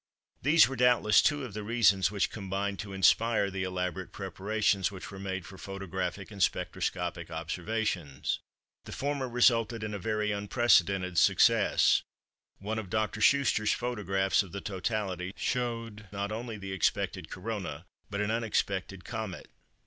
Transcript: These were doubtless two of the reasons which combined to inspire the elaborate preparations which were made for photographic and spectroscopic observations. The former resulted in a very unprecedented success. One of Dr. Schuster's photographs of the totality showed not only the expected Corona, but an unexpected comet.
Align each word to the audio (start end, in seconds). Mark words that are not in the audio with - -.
These 0.41 0.67
were 0.67 0.75
doubtless 0.75 1.21
two 1.21 1.43
of 1.45 1.53
the 1.53 1.61
reasons 1.61 2.09
which 2.09 2.31
combined 2.31 2.79
to 2.79 2.91
inspire 2.91 3.51
the 3.51 3.61
elaborate 3.61 4.11
preparations 4.11 4.89
which 4.91 5.11
were 5.11 5.19
made 5.19 5.45
for 5.45 5.59
photographic 5.59 6.31
and 6.31 6.41
spectroscopic 6.41 7.29
observations. 7.29 8.39
The 8.85 8.93
former 8.93 9.29
resulted 9.29 9.83
in 9.83 9.93
a 9.93 9.99
very 9.99 10.31
unprecedented 10.31 11.19
success. 11.19 12.01
One 12.57 12.79
of 12.79 12.89
Dr. 12.89 13.21
Schuster's 13.21 13.73
photographs 13.73 14.41
of 14.41 14.53
the 14.53 14.59
totality 14.61 15.33
showed 15.35 16.07
not 16.11 16.31
only 16.31 16.57
the 16.57 16.73
expected 16.73 17.29
Corona, 17.29 17.85
but 18.09 18.21
an 18.21 18.31
unexpected 18.31 19.05
comet. 19.05 19.49